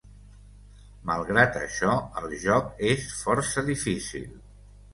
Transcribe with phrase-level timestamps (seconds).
[1.09, 1.93] Malgrat això,
[2.23, 4.29] el joc és força difícil.